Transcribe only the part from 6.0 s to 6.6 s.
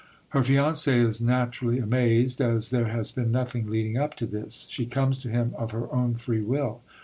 free